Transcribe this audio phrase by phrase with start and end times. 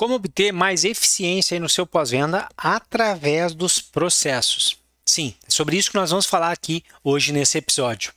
[0.00, 4.78] Como obter mais eficiência no seu pós-venda através dos processos?
[5.04, 8.10] Sim, é sobre isso que nós vamos falar aqui hoje nesse episódio.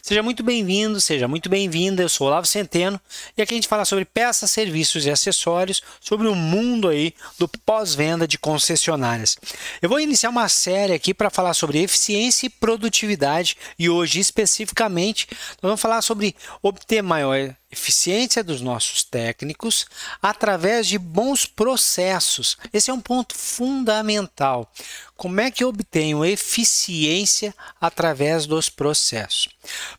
[0.00, 2.02] Seja muito bem-vindo, seja muito bem-vinda.
[2.02, 2.98] Eu sou Olavo Centeno
[3.36, 7.46] e aqui a gente fala sobre peças, serviços e acessórios, sobre o mundo aí do
[7.46, 9.36] pós-venda de concessionárias.
[9.82, 15.26] Eu vou iniciar uma série aqui para falar sobre eficiência e produtividade e hoje especificamente
[15.60, 19.86] nós vamos falar sobre obter maior eficiência dos nossos técnicos
[20.20, 22.56] através de bons processos.
[22.72, 24.72] Esse é um ponto fundamental.
[25.16, 29.48] Como é que eu obtenho eficiência através dos processos?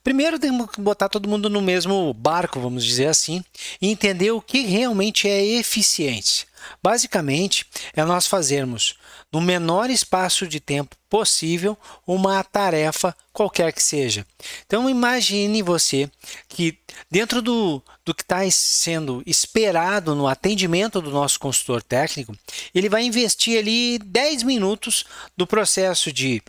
[0.04, 3.44] Primeiro, temos que botar todo mundo no mesmo barco, vamos dizer assim,
[3.82, 6.47] e entender o que realmente é eficiência.
[6.82, 8.96] Basicamente, é nós fazermos
[9.32, 14.26] no menor espaço de tempo possível uma tarefa qualquer que seja.
[14.66, 16.10] Então imagine você
[16.48, 16.78] que
[17.10, 22.38] dentro do, do que está sendo esperado no atendimento do nosso consultor técnico,
[22.74, 25.06] ele vai investir ali 10 minutos
[25.36, 26.42] do processo de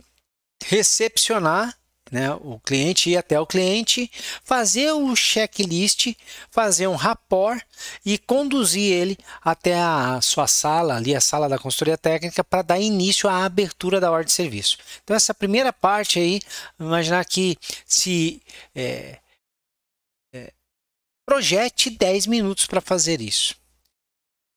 [0.65, 1.78] recepcionar
[2.11, 4.09] né, o cliente ir até o cliente,
[4.43, 6.13] fazer o checklist,
[6.49, 7.61] fazer um rapport
[8.05, 12.79] e conduzir ele até a sua sala, ali a sala da consultoria técnica, para dar
[12.79, 14.77] início à abertura da ordem de serviço.
[15.03, 16.41] Então, essa primeira parte aí,
[16.79, 18.41] imaginar que se
[18.75, 19.19] é,
[20.33, 20.51] é,
[21.25, 23.55] projete 10 minutos para fazer isso.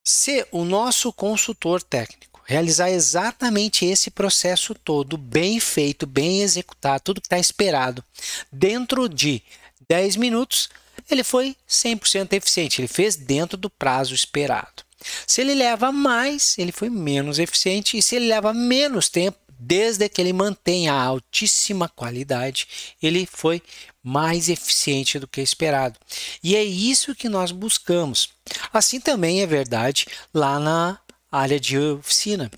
[0.05, 7.21] Se o nosso consultor técnico realizar exatamente esse processo todo, bem feito, bem executado, tudo
[7.21, 8.05] que está esperado,
[8.53, 9.43] dentro de
[9.89, 10.69] 10 minutos,
[11.11, 14.85] ele foi 100% eficiente, ele fez dentro do prazo esperado.
[15.27, 20.09] Se ele leva mais, ele foi menos eficiente, e se ele leva menos tempo, desde
[20.09, 22.67] que ele mantenha a altíssima qualidade,
[23.01, 23.63] ele foi
[24.03, 25.99] mais eficiente do que esperado.
[26.43, 28.29] E é isso que nós buscamos.
[28.73, 30.99] Assim também é verdade lá na
[31.33, 32.51] área de oficina.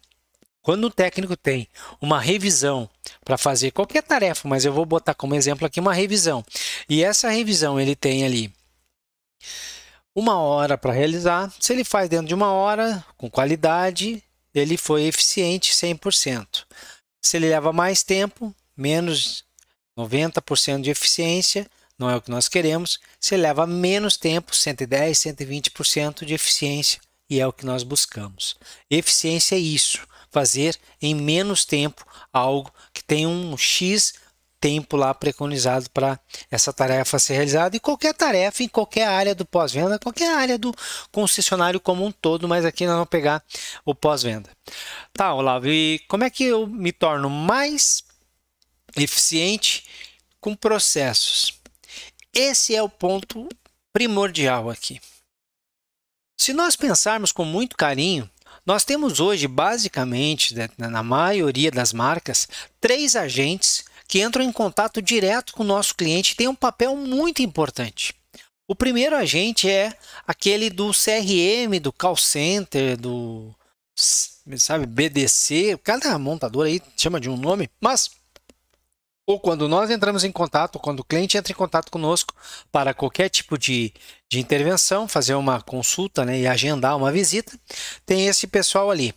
[0.61, 1.69] Quando o técnico tem
[2.01, 2.89] uma revisão
[3.25, 6.45] para fazer qualquer tarefa, mas eu vou botar como exemplo aqui uma revisão,
[6.89, 8.53] e essa revisão ele tem ali
[10.15, 14.23] uma hora para realizar, se ele faz dentro de uma hora, com qualidade,
[14.55, 16.65] ele foi eficiente 100%.
[17.21, 19.45] Se ele leva mais tempo, menos
[19.99, 21.69] 90% de eficiência,
[21.99, 23.01] não é o que nós queremos.
[23.21, 28.57] Se ele leva menos tempo, 110, 120% de eficiência, e é o que nós buscamos.
[28.91, 34.15] Eficiência é isso, fazer em menos tempo algo que tem um X
[34.65, 36.19] tempo lá preconizado para
[36.51, 40.75] essa tarefa ser realizada e qualquer tarefa em qualquer área do pós-venda, qualquer área do
[41.13, 43.45] concessionário como um todo, mas aqui nós vamos pegar
[43.85, 44.49] o pós-venda.
[45.13, 48.05] Tá, Olavo, e como é que eu me torno mais
[48.97, 49.85] eficiente
[50.41, 51.61] com processos?
[52.33, 53.47] Esse é o ponto
[53.93, 54.99] primordial aqui.
[56.37, 58.29] Se nós pensarmos com muito carinho,
[58.67, 62.49] nós temos hoje, basicamente, né, na maioria das marcas,
[62.81, 66.97] três agentes que entram em contato direto com o nosso cliente e têm um papel
[66.97, 68.15] muito importante.
[68.67, 69.93] O primeiro agente é
[70.27, 73.55] aquele do CRM, do call center, do
[74.57, 78.11] sabe, BDC, cada montador aí chama de um nome, mas
[79.27, 82.35] ou quando nós entramos em contato, quando o cliente entra em contato conosco
[82.71, 83.93] para qualquer tipo de,
[84.31, 87.59] de intervenção, fazer uma consulta né, e agendar uma visita,
[88.05, 89.15] tem esse pessoal ali.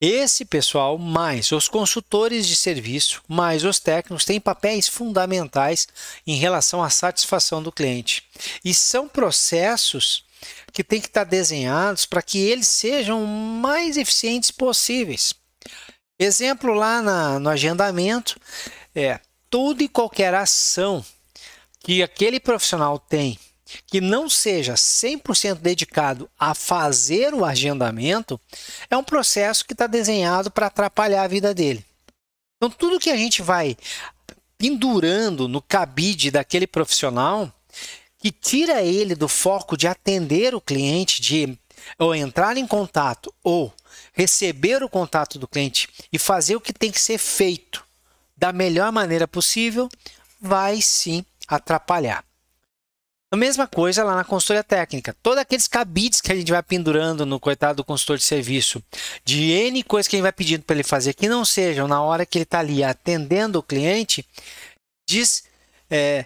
[0.00, 5.86] Esse pessoal, mais os consultores de serviço, mais os técnicos, têm papéis fundamentais
[6.26, 8.22] em relação à satisfação do cliente.
[8.64, 10.24] E são processos
[10.72, 15.34] que têm que estar desenhados para que eles sejam mais eficientes possíveis.
[16.18, 18.40] Exemplo lá na, no agendamento
[18.94, 21.04] é toda e qualquer ação
[21.80, 23.38] que aquele profissional tem
[23.86, 28.40] que não seja 100% dedicado a fazer o agendamento,
[28.88, 31.84] é um processo que está desenhado para atrapalhar a vida dele.
[32.56, 33.76] Então, tudo que a gente vai
[34.58, 37.52] pendurando no cabide daquele profissional,
[38.18, 41.58] que tira ele do foco de atender o cliente, de
[41.98, 43.72] ou entrar em contato, ou
[44.12, 47.82] receber o contato do cliente e fazer o que tem que ser feito
[48.40, 49.86] da melhor maneira possível,
[50.40, 52.24] vai sim atrapalhar.
[53.30, 55.14] A mesma coisa lá na consultoria técnica.
[55.22, 58.82] Todos aqueles cabides que a gente vai pendurando no coitado do consultor de serviço,
[59.24, 62.02] de N coisas que a gente vai pedindo para ele fazer, que não sejam na
[62.02, 64.26] hora que ele está ali atendendo o cliente,
[65.08, 65.44] diz,
[65.88, 66.24] é,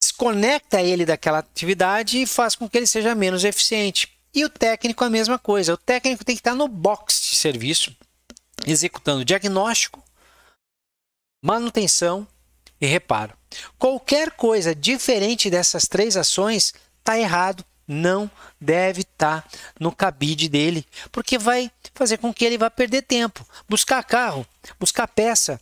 [0.00, 4.08] desconecta ele daquela atividade e faz com que ele seja menos eficiente.
[4.32, 5.74] E o técnico a mesma coisa.
[5.74, 7.94] O técnico tem que estar no box de serviço,
[8.66, 10.02] executando diagnóstico,
[11.42, 12.26] manutenção
[12.80, 13.34] e reparo.
[13.78, 18.30] Qualquer coisa diferente dessas três ações está errado, não
[18.60, 19.48] deve estar tá
[19.80, 24.46] no cabide dele, porque vai fazer com que ele vá perder tempo, buscar carro,
[24.78, 25.58] buscar peça,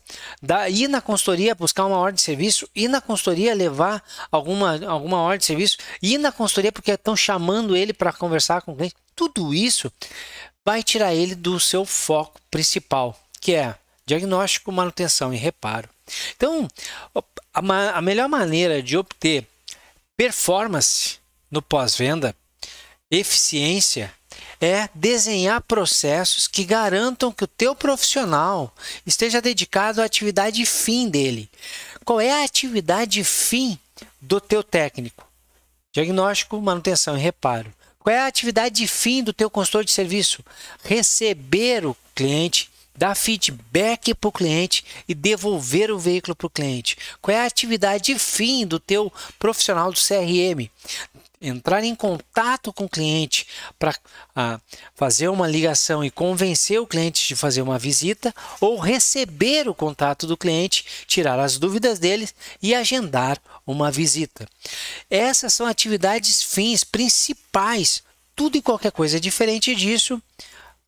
[0.69, 5.39] ir na consultoria buscar uma ordem de serviço, ir na consultoria levar alguma, alguma ordem
[5.39, 8.97] de serviço, ir na consultoria porque estão chamando ele para conversar com o cliente.
[9.15, 9.91] Tudo isso
[10.65, 13.77] vai tirar ele do seu foco principal, que é
[14.07, 15.89] diagnóstico, manutenção e reparo.
[16.37, 16.69] Então,
[17.53, 19.47] a, melhor maneira de obter
[20.17, 21.19] performance
[21.51, 22.35] no pós-venda,
[23.11, 24.13] eficiência,
[24.61, 28.75] é desenhar processos que garantam que o teu profissional
[29.05, 31.51] esteja dedicado à atividade fim dele.
[32.05, 33.79] Qual é a atividade fim
[34.21, 35.27] do teu técnico?
[35.93, 37.73] Diagnóstico, manutenção e reparo.
[37.99, 40.45] Qual é a atividade fim do teu consultor de serviço?
[40.85, 46.97] Receber o cliente, dar feedback para o cliente e devolver o veículo para o cliente.
[47.21, 50.71] Qual é a atividade fim do teu profissional do CRM?
[51.41, 53.47] entrar em contato com o cliente
[53.79, 53.95] para
[54.35, 54.61] ah,
[54.95, 60.27] fazer uma ligação e convencer o cliente de fazer uma visita ou receber o contato
[60.27, 62.29] do cliente, tirar as dúvidas dele
[62.63, 64.49] e agendar uma visita.
[65.11, 68.03] Essas são atividades fins principais.
[68.35, 70.21] Tudo e qualquer coisa diferente disso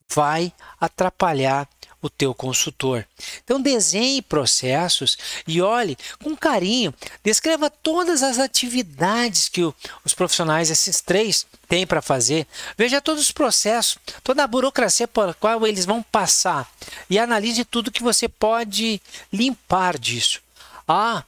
[0.09, 1.69] vai atrapalhar
[2.01, 3.07] o teu consultor.
[3.43, 9.75] Então desenhe processos e olhe com carinho, descreva todas as atividades que o,
[10.05, 12.47] os profissionais, esses três, têm para fazer.
[12.77, 16.71] Veja todos os processos, toda a burocracia por qual eles vão passar
[17.11, 19.01] e analise tudo que você pode
[19.33, 20.41] limpar disso.
[20.87, 21.23] Ah,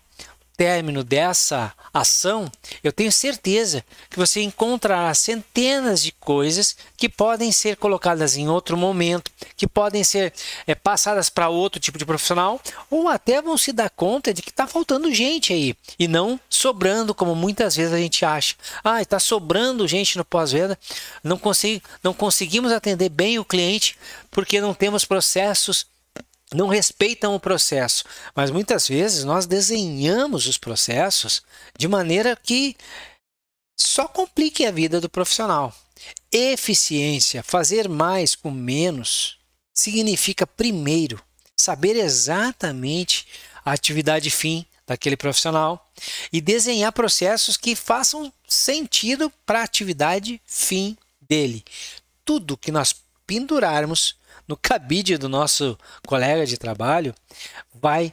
[0.60, 2.52] término dessa ação,
[2.84, 8.76] eu tenho certeza que você encontrará centenas de coisas que podem ser colocadas em outro
[8.76, 10.34] momento, que podem ser
[10.66, 12.60] é, passadas para outro tipo de profissional,
[12.90, 17.14] ou até vão se dar conta de que está faltando gente aí e não sobrando,
[17.14, 18.54] como muitas vezes a gente acha.
[18.84, 20.78] Ah, está sobrando gente no pós-venda,
[21.24, 21.40] não,
[22.04, 23.96] não conseguimos atender bem o cliente
[24.30, 25.86] porque não temos processos
[26.54, 28.04] não respeitam o processo,
[28.34, 31.42] mas muitas vezes nós desenhamos os processos
[31.78, 32.76] de maneira que
[33.78, 35.74] só complique a vida do profissional.
[36.32, 39.38] Eficiência, fazer mais com menos,
[39.74, 41.22] significa primeiro
[41.56, 43.26] saber exatamente
[43.64, 45.90] a atividade fim daquele profissional
[46.32, 51.64] e desenhar processos que façam sentido para a atividade fim dele.
[52.24, 52.94] Tudo que nós
[53.26, 54.16] pendurarmos
[54.50, 57.14] no cabide do nosso colega de trabalho
[57.72, 58.12] vai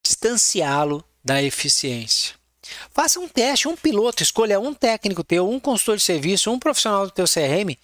[0.00, 2.36] distanciá-lo da eficiência.
[2.94, 7.04] Faça um teste, um piloto, escolha um técnico teu, um consultor de serviço, um profissional
[7.04, 7.76] do teu CRM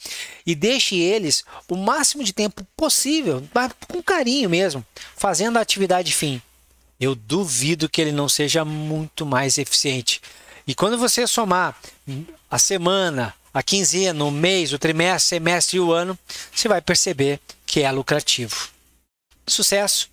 [0.47, 3.43] e deixe eles o máximo de tempo possível,
[3.89, 4.87] com carinho mesmo,
[5.17, 6.41] fazendo a atividade fim.
[7.01, 10.21] Eu duvido que ele não seja muito mais eficiente.
[10.69, 11.77] E quando você somar
[12.49, 16.17] a semana, a quinzena, o mês, o trimestre, semestre e o ano,
[16.55, 18.69] você vai perceber que é lucrativo.
[19.47, 20.09] Sucesso,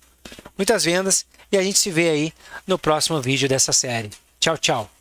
[0.58, 2.32] muitas vendas e a gente se vê aí
[2.66, 4.10] no próximo vídeo dessa série.
[4.40, 4.93] Tchau, tchau.